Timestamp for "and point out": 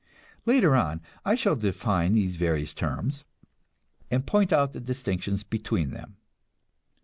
4.09-4.73